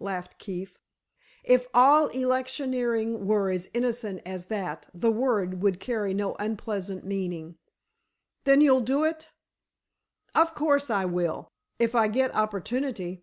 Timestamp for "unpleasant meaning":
6.40-7.56